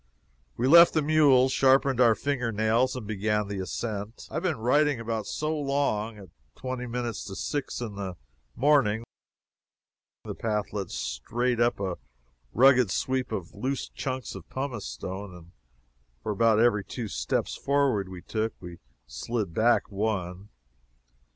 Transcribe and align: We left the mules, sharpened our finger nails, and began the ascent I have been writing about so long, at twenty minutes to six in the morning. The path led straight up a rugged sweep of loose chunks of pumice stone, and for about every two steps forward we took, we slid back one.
We 0.57 0.67
left 0.67 0.95
the 0.95 1.03
mules, 1.03 1.51
sharpened 1.51 2.01
our 2.01 2.15
finger 2.15 2.51
nails, 2.51 2.95
and 2.95 3.05
began 3.05 3.47
the 3.47 3.59
ascent 3.59 4.27
I 4.31 4.33
have 4.33 4.41
been 4.41 4.57
writing 4.57 4.99
about 4.99 5.27
so 5.27 5.55
long, 5.55 6.17
at 6.17 6.29
twenty 6.55 6.87
minutes 6.87 7.23
to 7.25 7.35
six 7.35 7.79
in 7.81 7.93
the 7.97 8.15
morning. 8.55 9.03
The 10.23 10.33
path 10.33 10.73
led 10.73 10.89
straight 10.89 11.59
up 11.59 11.79
a 11.79 11.99
rugged 12.51 12.89
sweep 12.89 13.31
of 13.31 13.53
loose 13.53 13.89
chunks 13.89 14.33
of 14.33 14.49
pumice 14.49 14.87
stone, 14.87 15.35
and 15.35 15.51
for 16.23 16.31
about 16.31 16.57
every 16.59 16.83
two 16.83 17.07
steps 17.07 17.53
forward 17.55 18.09
we 18.09 18.23
took, 18.23 18.59
we 18.59 18.79
slid 19.05 19.53
back 19.53 19.91
one. 19.91 20.49